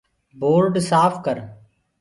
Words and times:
دورڊ 0.39 0.73
سآڦ 0.89 1.13
ڪر۔ 1.25 1.37